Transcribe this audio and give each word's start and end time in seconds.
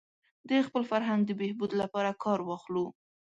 د 0.49 0.51
خپل 0.67 0.83
فرهنګ 0.91 1.21
د 1.25 1.31
بهبود 1.41 1.71
لپاره 1.81 2.11
کار 2.23 2.39
واخلو. 2.43 2.85